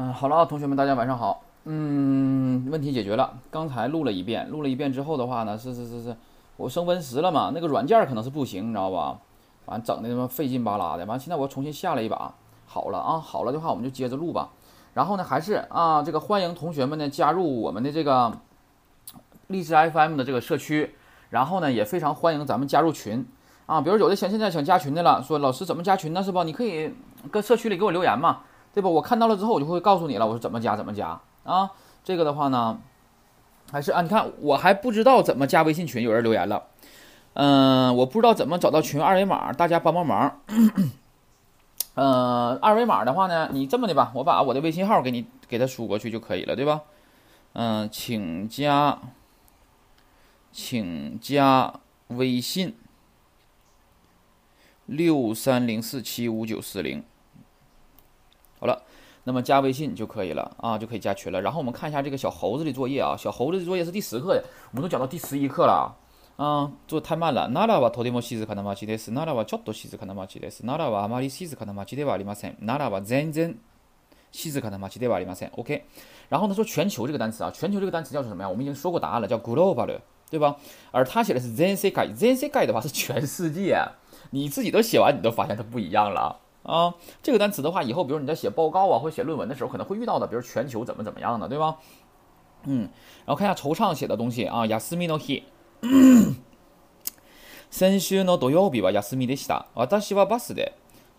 [0.00, 1.42] 嗯，好了啊，同学们，大家晚上好。
[1.64, 3.34] 嗯，问题解决了。
[3.50, 6.16] 刚才录了一遍，录了一遍之后的话呢，是是是是，
[6.56, 9.18] 我升 Win 十了嘛，那个软件可能是不行，你知道吧？
[9.66, 11.04] 完整的他妈费劲巴拉的。
[11.04, 12.32] 完，现在我又重新下了一把，
[12.64, 14.48] 好了啊，好了的话我们就接着录吧。
[14.94, 18.32] 然后呢，还是啊，这个欢迎同学们呢加入我们的这个
[19.48, 20.94] 励志 FM 的这个社区。
[21.28, 23.22] 然后呢，也非常欢迎咱们加入群
[23.66, 23.82] 啊。
[23.82, 26.22] 比如有的想现在想加群的了，说老师怎么加群呢？
[26.22, 26.42] 是吧？
[26.42, 26.90] 你可以
[27.30, 28.38] 搁社区里给我留言嘛，
[28.72, 28.88] 对吧？
[28.88, 31.70] 我看到了之后，我就会告诉你了，我说怎么加怎么加啊。
[32.04, 32.78] 这个的话呢，
[33.70, 36.64] 还是啊，你看我还不知道怎么加微信群，有人留言了，
[37.34, 40.40] 嗯，我不知道怎么找到群二维码，大家帮帮忙。
[41.94, 46.82] 呃，二维码的话呢，你这么的吧，我把我的微信号给你给他输过去就可以了，对吧？
[47.52, 48.98] 嗯，请加。
[50.52, 51.72] 请加
[52.08, 52.76] 微信
[54.86, 57.04] 六三零四七五九四零。
[58.59, 58.81] 好了，
[59.23, 61.41] 那么加微信就可以了啊，就可以加群了。
[61.41, 65.95] 然后我们看一下这个小猴子的作业啊，小猴子的作业是第十课的，我们都讲到第十一课了
[66.37, 67.47] 啊，做太慢了。
[67.49, 69.11] 奈良はとても静かな町です。
[69.11, 70.63] 奈良はちょっと静かな町です。
[70.63, 72.55] 奈良はあまり静かな町ではありません。
[72.55, 73.57] 奈良は全然
[74.31, 75.51] 静かな町ではありません。
[75.51, 75.83] OK。
[76.29, 78.49] 然后呢，说全球这个单词啊，全球这个单词叫做什么呀？
[78.49, 79.99] 我们已经说过答案了，叫 global。
[80.27, 80.55] 对吧？
[80.89, 83.79] 而他写的是 zen s e k a i zen s e k a i 的话是全世界。
[84.31, 86.35] 你自己都写完，你都发现它不一样了啊！
[87.21, 91.77] 这个单词的话，以后比如你在写报告啊，或者写论文的时候，可能会遇到的，比如全球怎么怎么样的，对吧？
[92.63, 92.89] 嗯，
[93.25, 94.65] 然后看一下惆怅写的东西啊。
[94.65, 95.43] 休みの日。
[97.69, 99.67] 先週の土曜日は休みでした。
[99.75, 100.73] 私はバスで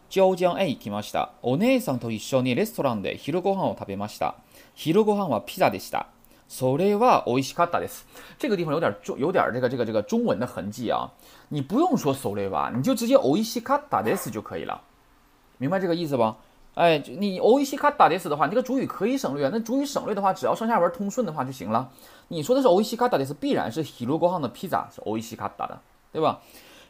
[0.08, 1.32] ジョージアンへ行きました。
[1.42, 4.36] お姉さんと一緒にレストランで昼ご飯を食べました。
[4.74, 6.06] 昼ご飯はピザでした。
[6.48, 8.06] それは美味しかったです。
[8.38, 11.12] 这个地方有点中，有点这个这个这个中文的痕迹啊。
[11.50, 14.80] 你不用说それは，你就直接美味しかったです就可以了。
[15.60, 16.34] 明白这个意思不？
[16.74, 19.48] 哎，你美味しかったです的话，这个主语可以省略。
[19.48, 21.90] 那主语省略的话，只要上下文通顺的话就行了。
[22.28, 25.78] 你说的是美味しかったです，必然是昼ご飯的披萨是美味しかった的，
[26.12, 26.40] 对吧？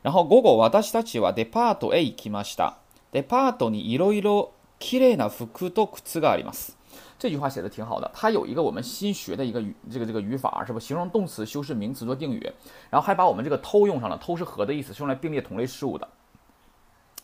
[0.02, 2.78] 然后午後私たちはデパートへ行きました。
[3.12, 6.76] デパートにいろいろ綺麗な服と靴があります。
[7.18, 10.80] 这句话写的挺好的，它有一个我们新学的一个语，这个这个语法是吧？
[10.80, 12.52] 形容动词修饰名词做定语，
[12.90, 16.06] 然后还把我们这个偷用上了，偷是和的意思，是用来并列同类事物的，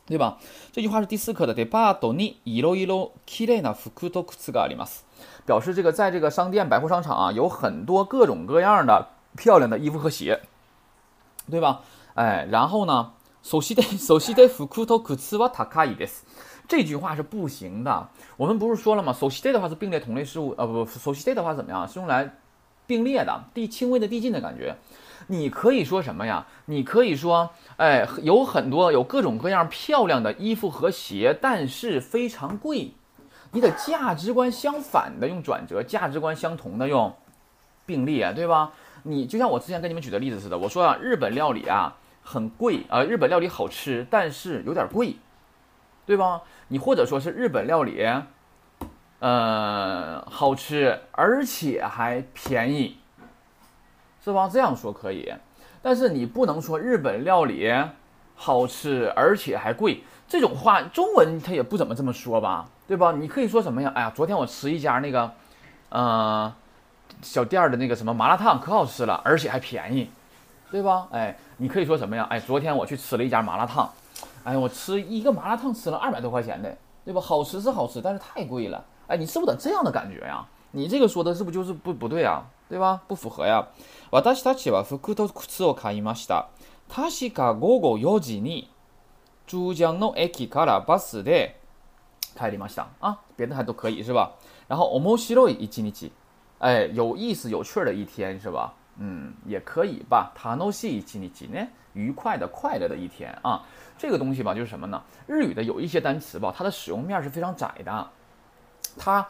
[0.06, 0.38] 对吧？
[0.72, 1.54] 这句话是第四课的。
[1.54, 5.04] デパートにいろいろ綺麗な服と靴があります，
[5.46, 10.40] 表示这个在这个商店百货商场啊，有很多各种各样的漂亮的衣服和鞋，
[11.48, 11.82] 对吧？
[12.14, 13.12] 哎，然后呢，
[13.44, 16.24] そしてそして服と靴は高いです。
[16.68, 18.08] 这句话是不行的。
[18.36, 19.12] 我们不是说了吗？
[19.12, 21.86] 首席 day 的话是并列同类事物，呃不不，首席 day 的话怎么样？
[21.86, 22.34] 是用来
[22.86, 24.76] 并列的，递轻微的递进的感觉。
[25.27, 26.45] 你可以说什么呀？
[26.65, 32.91] 你可以说，哎，有很多有各种各样漂亮的衣服和鞋，但是非常贵。
[33.51, 37.15] 你的价值观相反的用转折，价值观相同的用
[37.85, 38.71] 并列，对吧？
[39.03, 45.15] 你就像我之前跟你们举的例子似的，我说啊，日本料理啊很贵啊，日本料理好吃，但是有点贵。
[46.05, 46.41] 对吧？
[46.69, 48.07] 你或者说是日本料理，
[49.19, 52.95] 呃，好吃而且还便宜，
[54.27, 54.49] 是吧？
[54.51, 55.33] 这样说可以，
[55.81, 57.73] 但是你不能说日本料理
[58.35, 62.65] 好吃而且还贵这种话，中文它也不怎么这么说吧？
[62.85, 63.13] 对吧？
[63.13, 63.89] 你可以说什么呀？
[63.95, 65.31] 哎呀，昨天我吃一家那个，
[65.87, 66.53] 呃，
[67.21, 70.09] 小店的那个什么麻辣烫可好吃了，而且还便宜，
[70.69, 71.07] 对吧？
[71.11, 72.27] 哎，你可以说什么呀？
[72.29, 73.89] 哎，昨天我去吃了一家麻辣烫。
[74.43, 77.21] 哎，我吃一个麻辣烫吃了二百多块钱的，对吧？
[77.21, 78.83] 好吃是好吃，但是太贵了。
[79.07, 80.45] 哎，你是不是得这样的感觉呀？
[80.72, 82.44] 你这个说的是不就是不不对啊？
[82.68, 83.02] 对吧？
[83.06, 83.68] 不符合呀。
[84.10, 86.48] 私たちは服と靴を買いました。
[86.88, 88.70] 確か午後4時に
[89.46, 91.60] 珠江の駅からバスで
[92.34, 92.86] 帰りました。
[93.00, 94.32] 啊，别的还都可以是吧？
[94.68, 96.10] 然后面白い一日，
[96.58, 98.72] 哎，有意思有趣的一天是吧？
[98.98, 100.32] 嗯，也可以吧。
[100.34, 103.62] 楽しい一日呢，愉快的、快乐的一天啊。
[103.98, 105.02] 这个东西吧，就是什么呢？
[105.26, 108.08] 日语的有一些单词吧，它的使用面是非常窄的。
[108.98, 109.26] 它，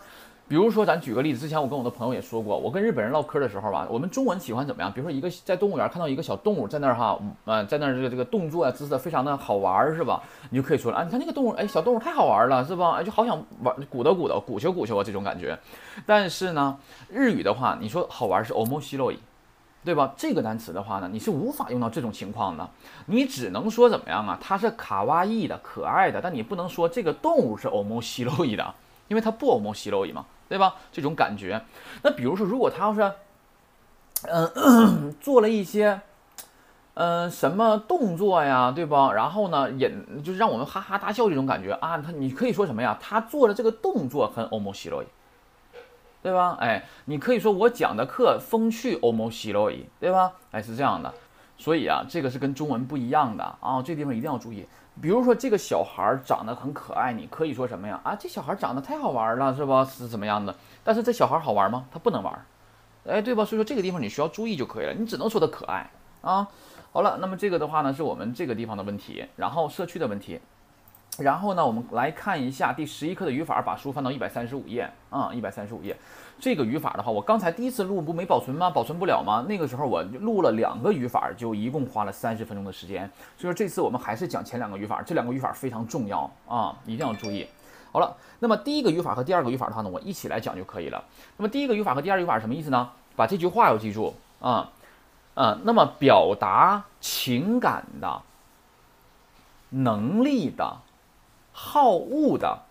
[0.47, 4.91] 比如说，咱举个例子，之前我跟我的朋友也说过，我跟日本人唠嗑的时候吧，我们中文喜欢怎么样？
[4.91, 10.23] 比如说，一个在动物园看到一个小动物在那儿哈，嗯，在那儿这个这个动作啊姿势非常的好玩，是吧？
[10.49, 12.91] 你就可以说了啊，你看那个动物，哎，小动物太好玩了，是吧？
[12.91, 15.57] 哎，就好想玩鼓捣鼓捣，鼓球鼓球啊，这种感觉。
[16.05, 16.77] 但是呢，
[17.09, 19.17] 日语的话，你说好玩是 o m o s h i o i。
[19.85, 20.13] 对吧？
[20.17, 22.69] 这个单词的话呢，你是无法用到这种情况的，
[23.05, 24.37] 你只能说怎么样啊？
[24.41, 28.73] 它是卡哇伊的、可爱的，但你不能说这个动物是欧莫西洛伊的，
[29.07, 30.75] 因为它不欧莫西洛伊嘛，对吧？
[30.91, 31.61] 这种感觉。
[32.03, 33.13] 那比如说，如果他要是，
[34.27, 36.01] 嗯，做了一些，
[36.95, 39.13] 嗯，什么动作呀，对吧？
[39.13, 42.97] 然后呢，引就是让我们哈哈大笑这种感觉啊，他你可以说什么呀？
[42.99, 45.07] 他做的这个动作很欧莫西洛伊，
[46.23, 46.57] 对吧？
[46.59, 50.33] 哎，你可以说我讲的课风趣欧某西罗伊，对吧？
[50.51, 51.13] 哎，是这样的。
[51.59, 54.65] 所以啊，这个是跟中文不一样的啊，这地方一定要注意。
[55.01, 57.99] 比如说这个小孩长得很可爱，你可以说什么呀？
[58.03, 59.85] 啊，这小孩长得太好玩了，是吧？
[59.85, 60.55] 是怎么样的？
[60.83, 61.85] 但是这小孩好玩吗？
[61.91, 62.45] 他不能玩，
[63.05, 63.45] 哎，对吧？
[63.45, 65.89] 所以说这个地方你需要注意就可以了，你只能说他可爱
[66.21, 66.47] 啊。
[66.91, 70.39] 好了，那么这个的话呢，是我们这个地方的问题，然后社区的问题。
[71.19, 75.95] 然后呢，我们来看一下第十一课的语法，把书翻到一百三十五页啊，一百三十五页。
[76.39, 78.69] 这个语法的话，我刚才第一次录不没保存吗？
[78.69, 79.43] 保存不了吗？
[79.49, 83.09] 那个时候我录了两个语法，就一共花了三十分钟的时间。
[83.35, 87.47] 所以说这次我们还是讲前两个语法，这两个语法非常重要啊，一定要注意。
[87.91, 91.03] 好了，那么第一个语法和第二个语法的话呢，我一起来讲就可以了。
[91.37, 92.91] 那么第一个语法和第二个语法什么意思呢？
[93.15, 94.69] 把这句话要记住啊，
[95.33, 98.21] 啊，那么表达情感的
[99.69, 100.77] 能力的。
[101.59, 102.65] 好恶的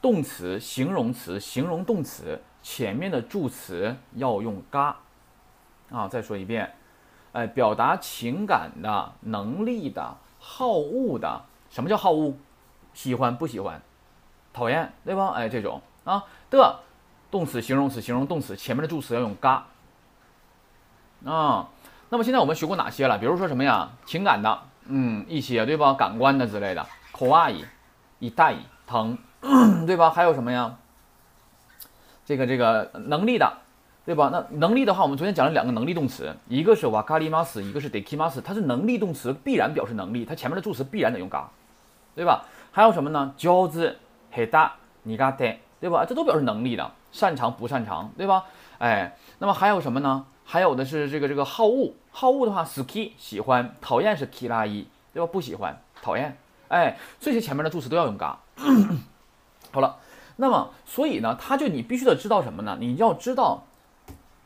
[0.00, 4.96] 动词、形容词、形容动词前面的助词要用嘎
[5.90, 6.06] 啊！
[6.06, 6.72] 再说一遍，
[7.32, 12.32] 哎，表达情感的能力的好恶的，什么叫好恶？
[12.94, 13.82] 喜欢不喜欢？
[14.52, 15.30] 讨厌对吧？
[15.30, 16.78] 哎，这种啊的
[17.28, 19.66] 动词、形容词、形容动词前面的助词要用嘎
[21.24, 21.68] 啊。
[22.08, 23.18] 那么现在我们学过哪些了？
[23.18, 23.90] 比如说什么呀？
[24.06, 25.94] 情感的，嗯，一些对吧？
[25.94, 27.50] 感官的之类的，口阿
[28.22, 28.52] 一大
[28.86, 29.18] 疼，
[29.84, 30.08] 对吧？
[30.08, 30.76] 还有什么呀？
[32.24, 33.52] 这个这个能力的，
[34.06, 34.30] 对吧？
[34.32, 41.50] 那能力的话，我们昨天讲了两个能力动词，一个是瓦卡里马斯，一个是德基马斯，它是能力动词，必然表示能力，它前面的助词必然得用嘎，
[42.14, 42.44] 对吧？
[42.70, 43.34] 还有什么呢？
[43.36, 43.98] 教子、
[44.30, 46.04] 黑大、尼嘎德，对吧？
[46.08, 48.44] 这都表示能力的，擅长不擅长，对吧？
[48.78, 50.26] 哎，那么还有什么呢？
[50.44, 55.28] 还有的是这个这个好恶，好恶的话，ski 喜欢，讨厌是 k i 拉伊，对吧？
[55.32, 56.38] 不喜欢，讨厌。
[56.72, 58.38] 哎，这些前面的助词都要用嘎。
[59.72, 59.98] 好了，
[60.36, 62.78] 那么所以呢，他就你必须得知道什么呢？
[62.80, 63.64] 你要知道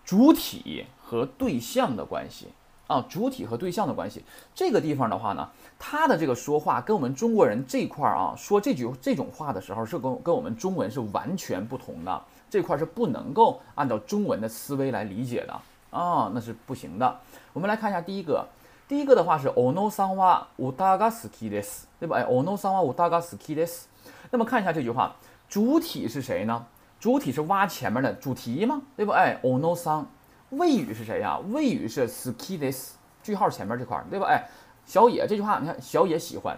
[0.05, 2.49] 主体和对象的关系
[2.88, 4.25] 啊，主体和对象的关系。
[4.56, 12.25] 这个地方的话呢，他的这个说话跟我们中国人这块啊说这句这种话的时候，是跟跟我们中文是完全不同的。
[12.50, 15.52] 这块是不能够按照中文的思维来理解的
[15.96, 17.20] 啊，那是不行的。
[17.52, 18.49] 我们来看一下第一个。
[18.88, 21.67] 第一个的话是 ono 桑哇乌达嘎斯基 des，
[21.99, 22.19] 对吧？
[22.19, 23.83] 哎，ono 桑哇乌达嘎斯基 des。
[24.31, 25.17] 那么看一下这句话，
[25.49, 26.67] 主体是谁呢？
[27.00, 28.83] 主体是挖前面的主题吗？
[28.97, 29.11] 对不？
[29.11, 30.06] 哎，ono 桑。
[30.50, 31.38] 谓语是谁呀？
[31.50, 32.91] 谓语是 ski des，
[33.25, 34.27] 句号前面这块，对吧？
[34.29, 34.49] 哎，
[34.85, 36.56] 小野这句话，你看小野喜欢，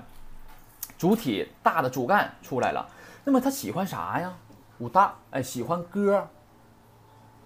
[0.98, 2.86] 主体大的主干出来了。
[3.24, 4.34] 那么他喜欢啥呀？
[4.80, 6.28] 乌达，哎，喜欢歌，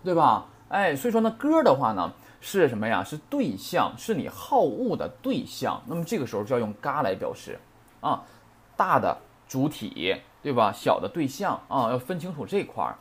[0.03, 0.47] 对吧？
[0.69, 2.13] 哎，所以说呢，歌的话呢。
[2.42, 3.04] 是什么呀？
[3.04, 5.82] 是对象，是你好恶的对象。
[5.88, 7.60] 那么这个时候就要用嘎来表示，
[8.00, 8.22] 啊，
[8.76, 9.18] 大的
[9.48, 10.72] 主体对吧？
[10.72, 12.96] 小的对象啊，要分清楚这块儿。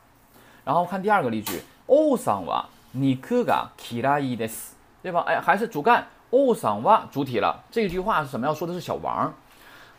[0.64, 4.72] 然后看第二个例句，おさんは肉が嫌いです，
[5.02, 5.22] 对吧？
[5.26, 7.62] 哎，还是主干おさんは主体了。
[7.70, 8.46] 这句话是什么？
[8.46, 9.32] 要说的是小王，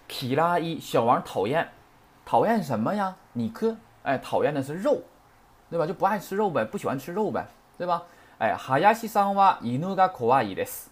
[0.09, 1.69] 嫌い小王讨厌，
[2.25, 3.15] 讨厌什么呀？
[3.33, 5.01] 肉，哎，讨厌的是肉，
[5.69, 5.85] 对吧？
[5.87, 8.03] 就不爱吃肉呗，不喜欢吃肉呗，对吧？
[8.42, 10.90] 哎，哈亚西桑哇伊努嘎可哇伊的斯。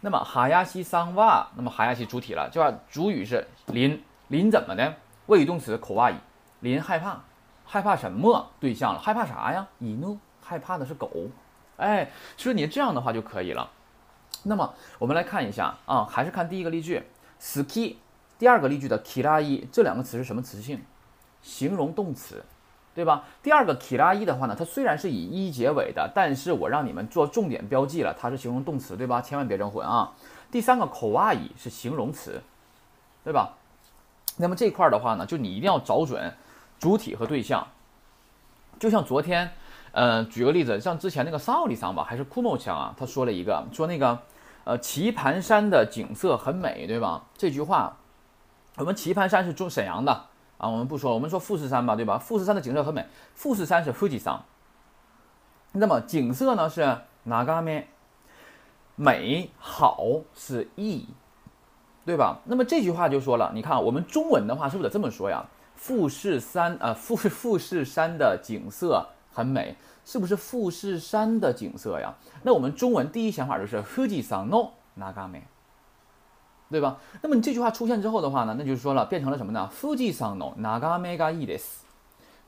[0.00, 4.94] 那么哈亚西桑哇，那么哈亚西主体了，就主语是林林怎么的？
[5.26, 6.14] 谓语动词可哇伊，
[6.60, 7.20] 林害怕，
[7.66, 8.98] 害怕什么对象了？
[8.98, 9.68] 害怕啥呀？
[9.78, 11.10] 伊努害怕的是狗。
[11.76, 13.70] 哎，所以你这样的话就可以了。
[14.44, 17.02] 那么我们来看一下啊，还是看第一个例句
[17.38, 17.96] ，ski，
[18.38, 20.82] 第二个例句的 kira 这两个词是什么词性？
[21.42, 22.42] 形容动词。
[22.96, 23.24] 对吧？
[23.42, 29.20] 第二个 k 拉 a 的话呢，它虽然是以一结尾的，但是我让你们做重点标记了，它是形容动词，对吧？
[29.20, 30.12] 千万别整混啊。
[30.50, 32.40] 第三个 k o 是形容词，
[33.22, 33.52] 对吧？
[34.38, 36.34] 那么这块的话呢，就你一定要找准
[36.78, 37.66] 主体和对象。
[38.78, 39.52] 就像昨天，
[39.92, 44.18] 呃，举个例子，像之前那个桑奥利桑吧，还是库莫强啊，他说了一个，说那个，
[44.64, 47.24] 呃，棋盘山的景色很美，对吧？
[47.36, 47.98] 这句话，
[48.76, 50.26] 我们棋盘山是中沈阳的。
[50.58, 52.18] 啊，我们不说，我们说富士山吧，对吧？
[52.18, 54.42] 富士山的景色很美，富士山是富士山。
[55.72, 57.88] 那么景色呢是哪个面？
[58.94, 61.06] 美好是意，
[62.06, 62.38] 对吧？
[62.46, 65.44] 那么这句话就说了，你看我们中文的话是不是得这么说呀？
[65.74, 72.14] 富士山啊，富富士山的景色很美，是不是富士山的景色呀？
[72.42, 75.42] 那我们中文第一想法就是富士山の眺め。
[76.69, 76.97] 对吧？
[77.21, 79.69] 那么你这句话出现之后的话呢，那就是说了，变成了什么呢？
[79.71, 81.81] 富士山の眺めがいいです。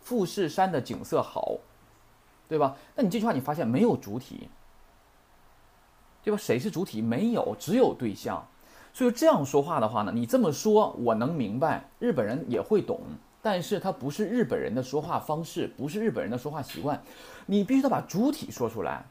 [0.02, 1.60] 富士山的景色好，
[2.48, 2.76] 对吧？
[2.96, 4.50] 那你这句话你发现没有主体，
[6.24, 6.38] 对吧？
[6.38, 7.02] 谁是主体？
[7.02, 8.48] 没有，只有对象。
[8.94, 13.02] 所以这样说话的话呢，你这么说我能明白，日本人也会懂。
[13.42, 17.04] 但是它不是日本人的说话方式，不是日本人的说话习惯，
[17.46, 19.04] 你必须得把主体说出来。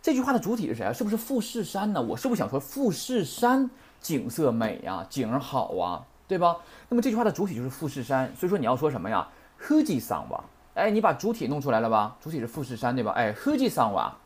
[0.00, 0.92] 这句话的主体是谁啊？
[0.92, 2.00] 是不是富士山呢？
[2.00, 3.68] 我是不是想说富士山
[4.04, 6.56] 景色美呀，景儿好啊，对吧？
[6.88, 9.28] 那么这句话的主体就是富士山，所以说你要说什么呀？
[9.58, 12.16] 富士山吧，哎，你把主体弄出来了吧？
[12.20, 13.12] 主体是富士山，对吧？
[13.12, 14.16] 哎，富士山哇，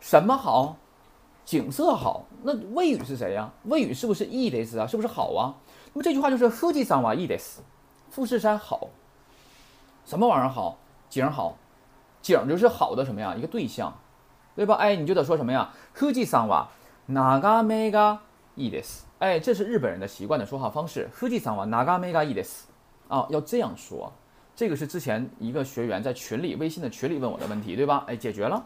[0.00, 0.76] 什么好？
[1.44, 2.24] 景色好。
[2.42, 3.50] 那谓语是谁呀？
[3.64, 4.86] 谓语是不是いいです啊？
[4.86, 5.54] 是不是好啊？
[5.92, 7.58] 那么这句话就是富士山哇いいです，
[8.10, 8.88] 富士山好。
[10.04, 10.78] 什么玩意儿好？
[11.08, 11.56] 景好，
[12.20, 13.34] 景就是好的什么呀？
[13.36, 13.94] 一个对象，
[14.56, 14.74] 对吧？
[14.74, 15.70] 哎，你就得说什么呀？
[15.92, 16.68] 富士山哇
[17.06, 18.18] 長めがい
[18.58, 19.04] いです。
[19.18, 21.08] 哎，这是日本人的习惯的说话方式。
[21.12, 22.64] 富士山哇長めがいいです。
[23.08, 24.12] 啊，要这样说。
[24.56, 28.04] 这个是之前一个学员在群里微信的群里问我的问题，对吧？
[28.06, 28.64] 哎，解决了，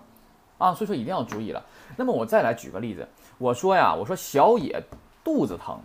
[0.58, 1.64] 啊，所以说一定要注意了。
[1.96, 4.82] 那么我再来举个例子，我说呀，我说小野
[5.24, 5.80] 肚子疼，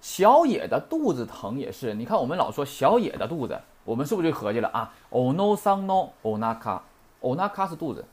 [0.00, 1.92] 小野的肚子疼也是。
[1.92, 4.92] 你看我们老说小野的肚子，我们是不是就合计了啊？
[5.10, 8.04] ono san no onaka，onaka 是肚子，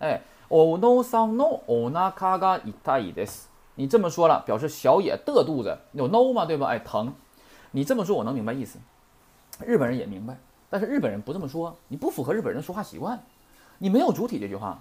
[0.00, 3.44] 哎，ono san no onaka ga itai des。
[3.77, 6.43] 你这么说了，表示小野的肚子有 no 吗？
[6.45, 6.67] 对吧？
[6.67, 7.13] 哎，疼。
[7.71, 8.77] 你这么说，我能明白意思。
[9.65, 10.37] 日本人也明白，
[10.69, 13.23] 但是日本人不这么说，你不符合日本人的说话习惯，
[13.77, 14.79] 你没有主体这句话，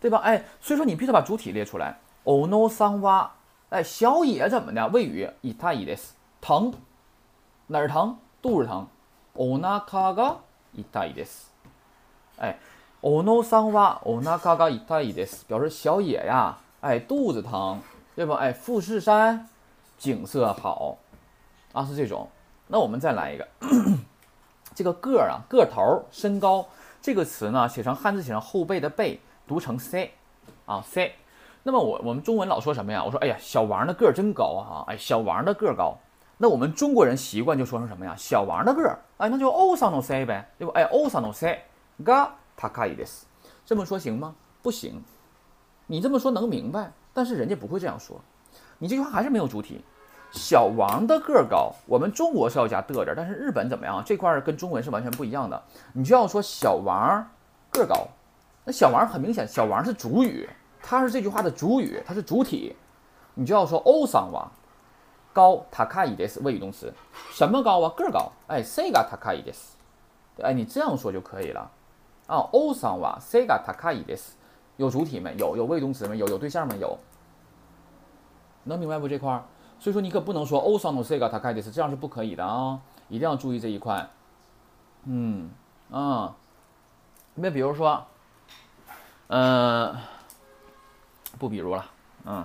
[0.00, 0.18] 对吧？
[0.18, 1.98] 哎，所以说你必须把主体列出来。
[2.24, 3.28] ono san wa，
[3.68, 4.88] 哎，小野怎么的？
[4.88, 6.00] 谓语，ita i des，
[6.40, 6.72] 疼，
[7.66, 8.16] 哪儿疼？
[8.40, 8.86] 肚子疼。
[9.36, 10.36] onaka ga
[10.76, 11.28] ita i des，
[12.38, 12.58] 哎
[13.00, 17.78] ，ono san wa onaka ga ita i des，表示小野呀，哎，肚子疼，
[18.14, 18.36] 对吧？
[18.36, 19.48] 哎，富士山
[19.98, 20.98] 景色好，
[21.72, 22.28] 啊，是这种。
[22.66, 23.48] 那我们再来一个，
[24.74, 26.66] 这个个儿啊，个头、身高
[27.02, 30.12] 这个词呢，写成汉字写成后背的背，读成 c，
[30.66, 31.14] 啊 c。
[31.62, 33.02] 那么我我们中文老说什么呀？
[33.04, 34.84] 我说哎呀，小王的个儿真高啊！
[34.88, 35.96] 哎，小王的个儿高。
[36.38, 38.14] 那我们中国人习惯就说成什么呀？
[38.16, 40.72] 小王的个儿，哎，那就 o s a no c 呗，对不？
[40.72, 41.62] 哎 o s a no c
[42.02, 43.22] ga takayis
[43.66, 44.34] 这么说行吗？
[44.62, 45.02] 不行。
[45.86, 48.20] 你这么说能明白，但是人家不会这样说。
[48.78, 49.84] 你这句话还是没有主体。
[50.32, 54.00] 小王的个儿高，我们中国是要加的字，但是日本怎么样？
[54.06, 55.60] 这块跟中文是完全不一样的。
[55.92, 57.28] 你就要说小王
[57.72, 58.06] 个儿高，
[58.64, 60.48] 那小王很明显，小王是主语，
[60.80, 62.76] 它是这句话的主语，它是主体。
[63.34, 64.48] 你就要说欧桑瓦
[65.32, 66.92] 高，塔卡伊德斯谓语动词，
[67.32, 67.92] 什么高啊？
[67.96, 69.76] 个儿高，哎，say が塔卡伊德斯，
[70.42, 71.68] 哎，你这样说就可以了
[72.28, 72.36] 啊。
[72.52, 74.34] 欧桑瓦 say が塔卡伊德斯，
[74.80, 75.54] 有主体没有？
[75.58, 76.26] 有谓语动词没有？
[76.26, 76.98] 有对象没有？
[78.64, 79.42] 能明白不这块？
[79.78, 84.08] 所以说你可不能说 o s a no sega takaides，这样是不可以的啊，一定要注意这一块。
[85.04, 85.50] 嗯
[85.90, 86.34] 啊，
[87.34, 88.06] 那比如说，
[89.28, 89.94] 嗯，
[91.38, 91.84] 不比如了，
[92.24, 92.42] 嗯，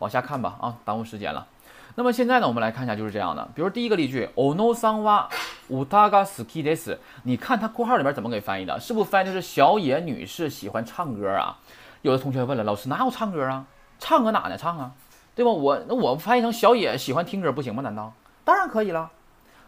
[0.00, 1.46] 往下看吧啊，耽误时间了。
[1.94, 5.28] 那么现在呢，我们来看一下就是这样的，比如第一个例句，ono san wa
[5.68, 8.78] utaga ski des，你看它括号里边怎么给翻译的？
[8.78, 11.58] 是不是翻译的是小野女士喜欢唱歌啊？
[12.02, 13.66] 有的同学问了，老师哪有唱歌啊？
[13.98, 14.56] 唱歌哪呢？
[14.56, 14.92] 唱啊？
[15.34, 15.50] 对吧？
[15.50, 17.82] 我那我翻译成小野喜欢听歌不行吗？
[17.82, 18.12] 难道？
[18.44, 19.10] 当然可以了。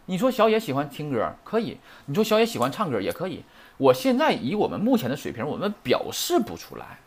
[0.05, 3.43] 你说小野喜欢听歌可以，你说小野喜欢唱歌也可以。
[3.77, 6.99] 我现在以我们目前的水平，我们表示不出来，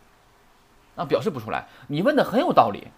[0.97, 1.67] 啊，表示不出来。
[1.89, 2.89] 你问的很有道理，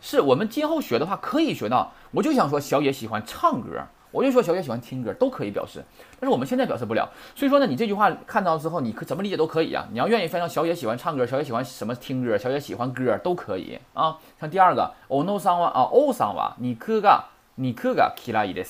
[0.00, 1.92] 是我们今后学的话可以学到。
[2.12, 3.82] 我就想说小野喜欢唱歌。
[4.10, 5.84] 我就说小野喜欢听歌都可以表示，
[6.18, 7.06] 但是我们现在表示不了。
[7.34, 9.86] 所以说呢，你这句话看到之后，你可怎么理解都可以啊。
[9.92, 14.16] 你要愿意翻成小野喜欢唱歌，小野喜欢什么听歌，小野喜欢歌都可以啊。
[14.40, 17.22] 像第二个，o no san 啊，o san wa，你可个
[17.56, 18.66] 你可个 kira des，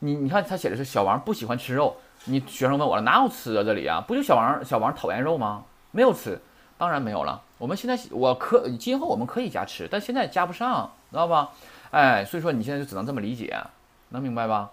[0.00, 1.96] 你你看他写的是小王不喜欢吃肉。
[2.26, 3.64] 你学生问我了，哪有吃啊？
[3.64, 5.64] 这里啊，不就小王小王讨厌肉吗？
[5.92, 6.38] 没有吃，
[6.76, 7.40] 当然没有了。
[7.58, 11.50] 我们现在我可今后我们可以加吃，但现在加不上，知道吧？
[11.90, 13.54] 哎，所以说你现在就只能这么理解。
[14.10, 14.70] 能明白吧？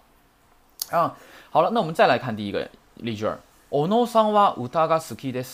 [0.92, 1.13] 啊，
[1.50, 3.39] 好了，那我们再来看第一个例句儿。
[3.72, 5.46] ono san wa utaga suki des。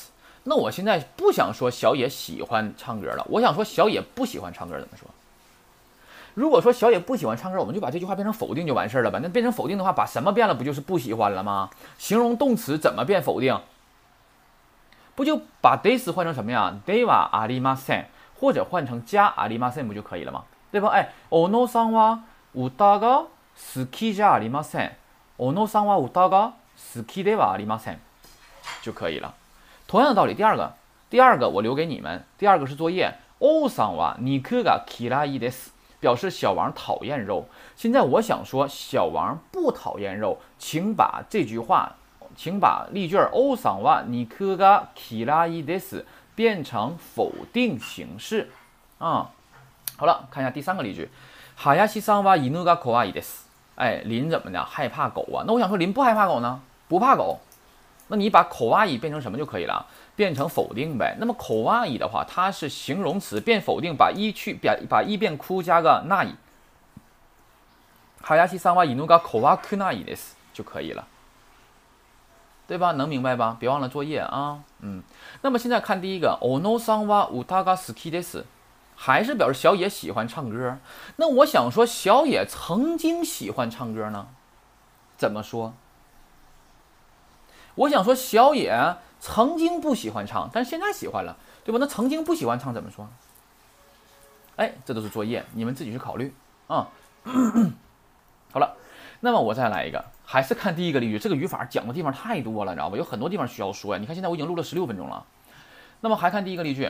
[0.43, 5.07] 那我现在不想说小野喜欢唱歌了，我想说小野不喜欢唱歌，怎么说？
[6.33, 9.19] 如果说小野不喜欢唱歌，我们就把这句话变成否定就完事儿了吧？
[9.21, 10.53] 那变成否定的话，把什么变了？
[10.53, 11.69] 不就是不喜欢了吗？
[11.97, 13.59] 形容动词怎么变否定？
[15.14, 16.74] 不就把 des 换成什么呀？
[16.86, 18.04] de wa arimasen，
[18.38, 20.44] 或者换成加 arimasen 不就可以了吗？
[20.70, 20.88] 对吧？
[20.88, 22.20] 哎，ono san wa
[22.54, 24.92] utaga 好きじゃありません。
[25.38, 26.54] 小野さんは歌が
[26.94, 27.98] 好きではありません。
[28.82, 29.34] 就可以了。
[29.86, 30.72] 同样的道理，第二个，
[31.08, 32.24] 第二个我留给你们。
[32.38, 33.14] 第二个是作业。
[33.38, 35.72] 王さんは肉が嫌いです。
[36.02, 37.46] 表示小王讨厌肉。
[37.74, 41.96] 现在我想说小王不讨厌肉，请把这句话，
[42.36, 48.50] 请把例句王さんは肉が嫌いです变成否定形式。
[48.98, 49.30] 啊，
[49.96, 51.08] 好了，看一下第三个例句。
[51.56, 53.46] 林さんは犬が怖いです。
[53.76, 55.44] 哎，林怎么的害怕狗啊？
[55.46, 56.60] 那我想说，林不害怕狗呢？
[56.88, 57.40] 不怕狗。
[58.08, 59.84] 那你把口哇伊变成什么就可以了？
[60.14, 61.16] 变成否定呗。
[61.18, 66.34] 那么口哇伊的话，它是形容词变否定，把一去把把一变哭，加个那伊。
[68.22, 71.06] 哈亚西桑哇伊努嘎口哇库那伊的斯就可以了，
[72.71, 72.93] 对吧？
[72.93, 73.57] 能明白吧？
[73.59, 74.63] 别忘了作业啊。
[74.79, 75.03] 嗯。
[75.41, 78.45] 那么现在看第一个，ono 桑哇乌塔嘎斯基的斯，
[78.95, 80.77] 还是表示小野喜欢唱歌。
[81.17, 84.27] 那我想说，小野曾经喜欢唱歌呢，
[85.17, 85.73] 怎么说？
[87.75, 91.35] 我想说，小野曾经不喜欢唱，但是现在喜欢了，
[91.65, 91.77] 对吧？
[91.77, 93.09] 那曾经不喜欢唱怎么说？
[94.55, 96.33] 哎，这都是作业，你们自己去考虑
[96.67, 96.87] 啊。
[98.53, 98.77] 好了，
[99.19, 101.19] 那么我再来一个，还是看第一个例句。
[101.19, 102.95] 这个语法讲的地方太多了，你知道吧？
[102.95, 103.99] 有很多地方需要说呀。
[103.99, 105.25] 你看，现在我已经录了十六分钟了。
[105.99, 106.89] 那么还看第一个例句。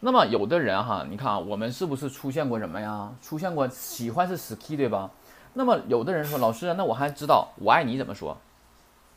[0.00, 3.12] 那么有的人哈，你看啊，我们是不是出现过什么呀？
[3.20, 5.10] 出现过喜欢是 ski 对吧？
[5.52, 8.38] 那么有的人说，老师，那我还知道我爱你怎么说？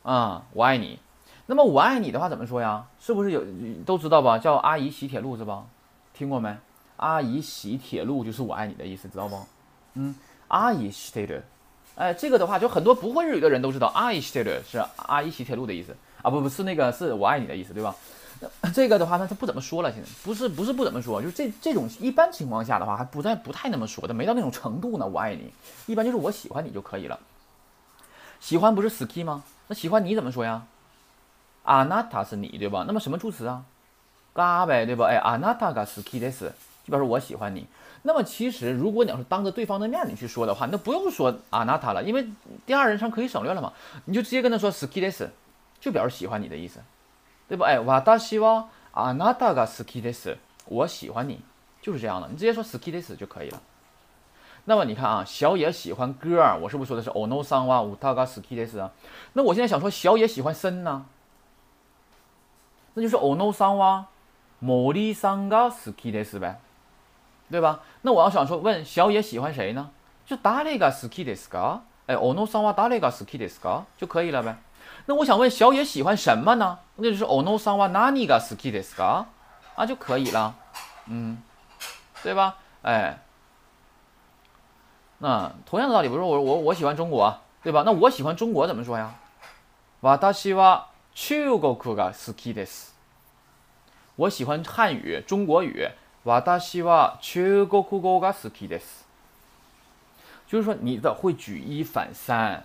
[0.02, 0.98] 啊，我爱你。
[1.46, 2.84] 那么我爱你的话怎么说呀？
[3.00, 3.42] 是不是有
[3.86, 4.36] 都知道吧？
[4.36, 5.64] 叫阿姨洗铁路是吧？
[6.12, 6.54] 听过没？
[6.98, 9.40] 阿姨洗铁路就是我爱你的意思，知道不？
[9.94, 10.14] 嗯，
[10.48, 11.10] 阿姨洗
[11.96, 17.94] 哎，这个的话就很多不会日语的人都知道，阿姨洗铁路是阿姨洗铁路的意思啊，不不是那个是我爱你的意思，对吧？
[18.74, 25.06] 这个的话，那他不怎么说了，现在不是不是不怎么说，就是这这种一般情况下的话，还不在不太那么说的，没到那种程度呢。
[25.06, 25.52] 我爱你，
[25.86, 27.18] 一般就是我喜欢你就可以了。
[28.40, 29.44] 喜欢不是 ski 吗？
[29.68, 30.66] 那喜欢你怎么说呀？
[31.62, 32.84] 阿娜塔是你对吧？
[32.86, 33.64] 那么什么助词啊？
[34.34, 35.06] 嘎呗对吧？
[35.06, 36.52] 哎，阿娜塔嘎 ski 的是，
[36.84, 37.66] 就表示我喜欢你。
[38.06, 42.28] 那么其实如果你要是当着对方的面你去说的话，那不用说阿娜塔了，因为
[42.66, 43.72] 第二人称可以省略了嘛。
[44.04, 45.30] 你就直接跟他说 ski 的是，
[45.80, 46.80] 就表示喜欢你的意思，
[47.48, 47.66] 对吧？
[47.66, 51.40] 哎，瓦达西哇阿娜塔嘎 ski 的是，我喜欢你，
[51.80, 52.28] 就是这样的。
[52.28, 53.62] 你直接说 ski 的是就可以了。
[54.66, 58.90] 那么你看啊，小野喜欢歌儿，我是不是说的是 ono san wa utaga ski des 啊？
[59.32, 61.06] 那我现在想说小野喜欢森呢，
[62.92, 64.04] 那就是 ono san wa
[64.62, 66.60] mori san ga ski des 呗，
[67.49, 67.79] 对吧？
[68.01, 69.89] 那我要想说问小野喜欢谁呢？
[70.25, 74.57] 就 dare ga ski des ga，哎，ono san wa dare ga ski des ga 就可以了呗。
[75.05, 76.79] 那我想问小野喜欢什么呢？
[76.97, 79.25] 那就是 ono san wa nani ga ski des ga
[79.75, 80.53] 啊就可以了，
[81.07, 81.37] 嗯，
[82.21, 82.55] 对吧？
[82.83, 83.19] 哎。
[85.21, 87.83] 那同样的道理，比如说我我我喜欢中国，对吧？
[87.85, 89.15] 那我喜欢中国怎么说呀？
[90.01, 92.91] 私は中国が好きです。
[94.15, 95.89] 我喜欢汉语，中国语。
[96.23, 99.05] 私は中国語が好きです。
[100.47, 102.63] 就是说你的会举一反三，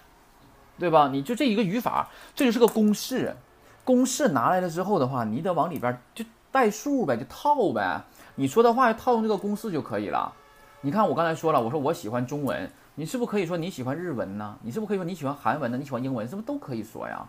[0.78, 1.08] 对吧？
[1.08, 3.36] 你就这一个语法，这就是个公式。
[3.84, 8.02] 公式拿来了之后的话，你得往里边就代数呗，就套呗。
[8.36, 10.32] 你说的话套用这个公式就可以了。
[10.80, 14.56] 你看，我刚才说了，我说我喜欢中文，你是不是可以说你喜欢日文呢？
[14.62, 15.76] 你是不是可以说你喜欢韩文呢？
[15.76, 17.26] 你喜欢英文，是不是都可以说呀？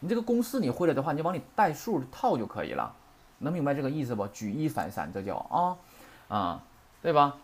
[0.00, 2.94] 你这个公式你会了的话，你就往里代数套就可以了，
[3.42, 4.26] 能明白这个意思不？
[4.28, 5.76] 举一反三，这叫啊
[6.28, 6.60] 啊，
[7.02, 7.36] 对吧？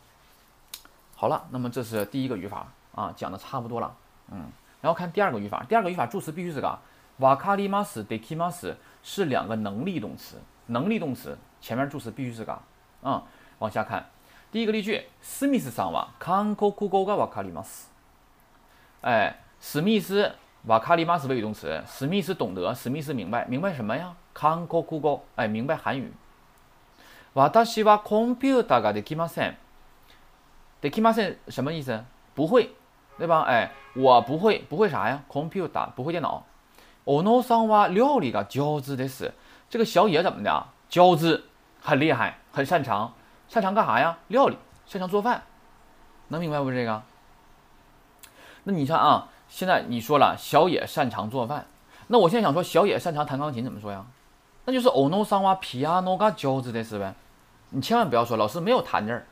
[1.17, 3.95] 好了，那么这是第一个语法啊，讲的差不多了，
[4.31, 6.79] 嗯，然后看第二个语法，第二个语法助词必须是个
[7.19, 10.37] 瓦卡里马斯、德基马斯是两个能力动词，
[10.67, 12.59] 能力动词前面助词必须是个
[13.03, 13.23] 啊，
[13.61, 14.05] 往下看。
[14.51, 17.87] 第一个例句，史密斯さんは韓国語がわかります。
[19.03, 20.33] 哎，史密斯
[20.67, 24.15] わかります为语动词，史密斯懂得，史密斯明白，明白什么呀？
[24.35, 26.13] 韓国語，哎，明白韩语。
[27.35, 29.57] 私はコンピュータができません。
[30.81, 32.05] できません什么意思？
[32.35, 32.71] 不会，
[33.19, 33.43] 对吧？
[33.43, 35.23] 哎，我不会，不会啥呀？
[35.29, 36.45] コンピュータ不会电脑。
[37.05, 39.33] 小野さんは料理が上手です。
[39.69, 40.67] 这个小野怎么的？
[40.89, 41.45] 教子
[41.83, 43.13] 很厉害，很擅长。
[43.49, 44.17] 擅长干啥呀？
[44.29, 45.43] 料理，擅长做饭，
[46.29, 46.71] 能明白不？
[46.71, 47.03] 这个？
[48.65, 51.66] 那你看啊， 现在你说了小野擅长做饭，
[52.08, 54.06] 那我现在想说小野擅长弹钢琴，怎么说呀？
[54.66, 57.14] 那就是 ono san wa piano ga j o z 的是呗？
[57.72, 59.26] 你千万不要说老师没有弹字儿，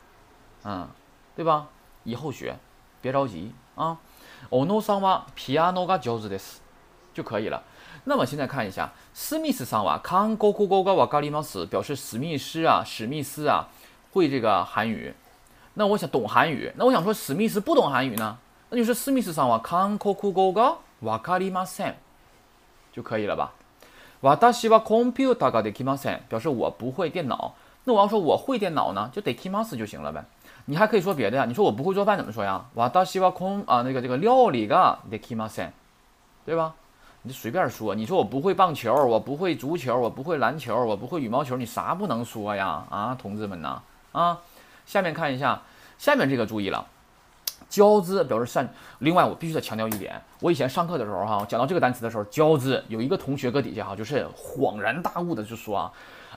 [0.64, 0.88] 嗯，
[1.36, 1.68] 对吧？
[2.04, 2.58] 以后学，
[3.02, 3.98] 别着急啊。
[4.50, 6.60] ono san wa piano ga j o z 的是
[7.14, 7.64] 就可以了。
[8.06, 13.68] 那么现在看一下，史密斯桑瓦康高库高高瓦咖喱猫斯表示史密斯啊，史密斯啊。
[14.14, 15.14] 会这个韩语，
[15.76, 18.36] 那我想懂韩语，那我想说史密斯不懂韩语呢，
[18.71, 21.95] 那就是史密斯上话韓国語がわかりません
[22.95, 23.53] 就可以了吧？
[24.21, 27.55] 私はコンピュータができません，表示我不会电脑。
[27.85, 30.25] 那我要说我会电脑呢，就得きます就行了呗。
[30.67, 32.65] 你还可以说别的呀，你说我不会做饭怎么说呀？
[32.77, 35.71] 私はコン啊那个这个料理ができません，
[36.47, 36.75] 对吧？
[37.25, 42.85] 你就随便说，你说我不会棒球，我不会足球，我不会篮球，我不会羽毛球，你啥不能说呀？
[42.91, 43.81] 啊，同志们呐！
[44.13, 44.39] 啊，
[44.87, 45.63] 下面看一下，
[45.99, 46.87] 下面这个注意了，
[47.70, 48.68] 交织表示善。
[49.00, 55.92] 另外，我必须得强调一点，我以前上课的时候哈，讲到这个单词的时候，交织有一个同学搁底下哈，就是恍然大悟的就说啊，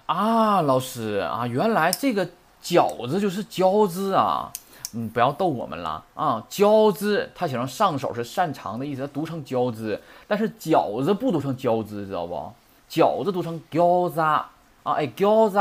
[0.06, 2.28] 啊，老师啊，原来这个
[2.62, 4.52] 饺子就是交织啊，
[4.92, 12.52] 嗯，不要逗我们了啊，交织，他写成上手是擅长的意思，读成交织，但是饺子不读成交织，知道不？
[12.90, 14.50] 饺子读成饺子啊，
[14.82, 15.58] 哎，饺子，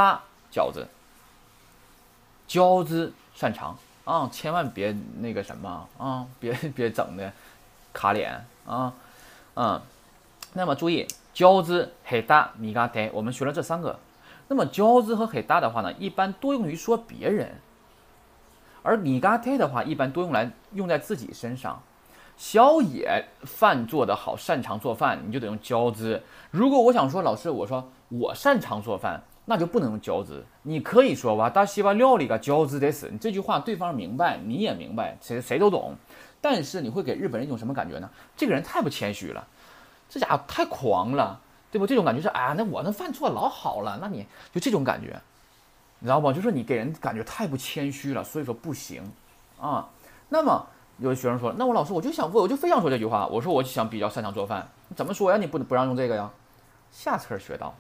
[0.52, 0.88] 饺子，
[2.48, 3.78] 交织擅长。
[4.06, 7.32] 啊，千万别那个什么啊，别 别整的
[7.94, 8.94] 卡脸啊，
[9.56, 9.82] 嗯，
[10.54, 14.00] 那么注意交织黑大米嘎忒，我们学了这三个。
[14.48, 17.56] 那么交织和黑大的话呢，一般多用于说别人，
[18.82, 21.82] 而米嘎忒的话，一般多用来用在自己身上。
[22.36, 26.24] 小野饭做得好，擅长做饭，你就得用交织。
[26.50, 29.22] 如果我想说老师，我说我擅长做饭。
[29.50, 35.96] 那就不能用交织，你可以说哇，大西瓜料理个交织得死，你这句话对方明白，你也明白，谁谁都懂。
[36.40, 38.08] 但是你会给日本人一种什么感觉呢？
[38.38, 39.48] 这个人太不谦虚了，
[40.08, 41.88] 这家伙太狂了，对不？
[41.88, 45.20] 这种感觉是，哎呀，那我那饭做的老好了，那你就这种感觉，
[45.98, 46.32] 你知道不？
[46.32, 49.02] 就是你给人感觉太不谦虚了，所以说不行
[49.60, 49.90] 啊。
[50.30, 50.64] 那么
[51.00, 55.38] 有的学生说，那我老师我就想问我就非想说这句话，我说我就想比较擅长做饭，怎么说呀？
[55.38, 56.30] 你不不让用这个呀？
[56.92, 57.74] 下册学到，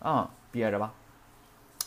[0.00, 0.90] 啊，憋着吧。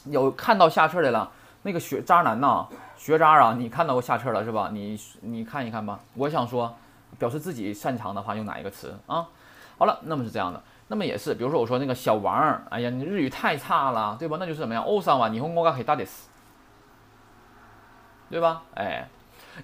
[0.06, 1.32] 有看到下册的了，
[1.64, 4.70] 那个学渣男呐，学渣啊，你看到过下册了是吧？
[4.72, 6.00] 你你看一看吧。
[6.14, 6.76] 我想说，
[7.18, 9.28] 表示自己擅长的话用哪一个词啊？
[9.78, 14.38] 好了，那么是这样的，那么也是，比如说我说那个小王，哎呀，你日语太差了，对吧？
[14.40, 14.84] 那就是怎么样？
[14.84, 16.30] 欧桑哇，你和我嘎黑大的死，
[18.30, 18.62] 对吧？
[18.76, 19.08] 哎，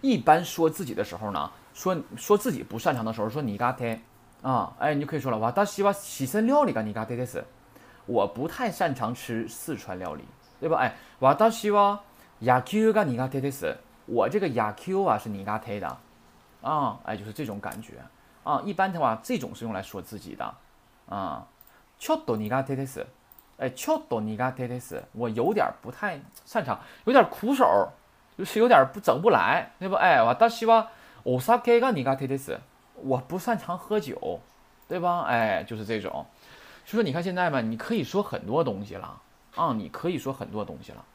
[0.01, 3.97] 一般说自己的时候呢，说说自己不擅长的时候，说你嘎忒
[4.41, 7.43] 啊，哎，你就可以说了，哇，大西哇西森料理个你嘎忒的是。
[8.10, 10.24] 我不太擅长吃四川料理，
[10.60, 10.78] 对吧？
[10.78, 11.98] 哎，我倒希望
[12.40, 13.76] 亚 Q が苦手です。
[14.06, 15.98] 我这个亚 Q 啊是苦手的，
[16.62, 17.94] 啊，哎，就是这种感觉
[18.44, 18.62] 啊。
[18.64, 20.54] 一般的话，这种是用来说自己的
[21.08, 21.46] 啊。
[21.98, 23.06] ちょっと苦手です。
[23.58, 25.02] 哎，ちょっと苦手です。
[25.12, 27.88] 我有点不太擅长，有点苦手，
[28.36, 29.96] 就是有点不整不来，对吧？
[29.98, 30.86] 哎，我倒希望
[31.24, 32.58] お酒が苦手です。
[33.02, 34.40] 我不擅长喝酒，
[34.86, 35.22] 对吧？
[35.22, 36.26] 哎，就是这种。
[36.85, 39.21] 就说你看现在吧，你可以说很多东西了
[39.55, 41.05] 啊，你可以说很多东西了，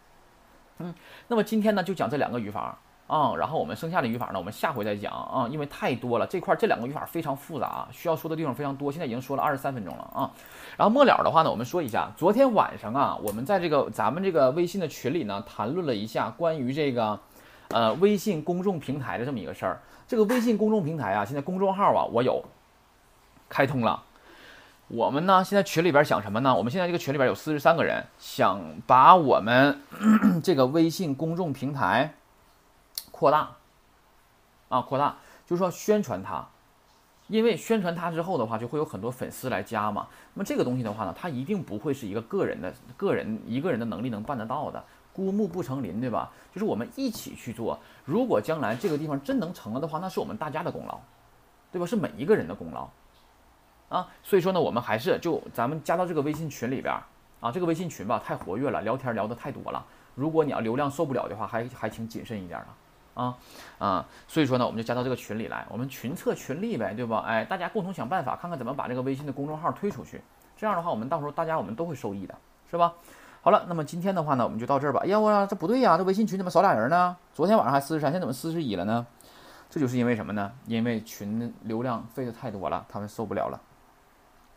[0.79, 0.95] 嗯，
[1.29, 10.31] 那么今天呢就讲这两个语法啊，然后我们剩下的语法呢，我们下回再讲啊，因为太多了，这块这两个语法非常复杂，需要说的地方非常多，现在已经说了二十三分钟了啊，
[10.77, 17.19] 然后末了的话呢，我们说一下，昨天晚上啊，我们在这个咱们这个微信的群里呢，谈论了一下关于这个
[17.69, 22.45] 呃微信公众平台的这么一个事儿，这个微信公众平台啊，现在公众号啊，我有
[23.49, 24.03] 开通了。
[24.89, 26.55] 我们呢，现在群里边想什么呢？
[26.55, 29.81] 我们现在这个群里边有四十三个人，想把我们
[30.45, 32.15] 这个微信公众平台
[33.11, 33.51] 扩大
[34.69, 36.47] 啊，扩大，就是说宣传它，
[37.27, 40.07] 因为宣传它之后的话，就会有很多粉丝来加嘛。
[40.35, 46.31] 那么这个东西的话呢，它一定不会是一个个人的个人一个人的能力能办得到的，孤木不成林，对吧？
[46.55, 47.77] 就是我们一起去做。
[48.05, 51.01] 如果将来这个地方真能成了的话，那是我们大家的功劳，
[51.73, 51.85] 对吧？
[51.85, 52.89] 是每一个人的功劳。
[53.89, 56.93] 啊，所以说呢，我们还是就咱们加到这个微信群里边
[57.41, 59.85] 啊，这个微信群吧太活跃了，聊天聊的太多了。
[60.15, 63.37] 如果你要流量受不了的话，还还请谨慎一点的啊
[63.79, 64.07] 啊。
[64.27, 67.23] 所以说呢，我们就加到这个群里来，我们群策群力呗，对吧？
[67.27, 70.21] 哎，大家共同想办法，看看怎么把这个微信的公众号推出去。
[70.57, 72.35] 这样的话，我们到时候大家我们都会受益的，
[72.71, 72.95] 是吧？
[73.43, 75.03] 好了，那么今天的话呢，我们就到这儿吧。
[75.05, 77.17] 哎呀，我这不对呀，这微信群怎么少俩人呢？
[77.33, 79.07] 昨天晚上还四十三，现在怎么四十一了呢？
[79.69, 80.51] 这就是因为什么呢？
[80.67, 83.61] 因为群流量费的太多了，他们受不了了。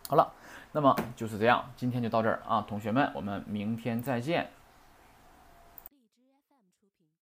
[0.10, 0.28] 好了，
[0.72, 4.50] 那么就是这样，今天就到这儿啊，同学们，我们明天再见。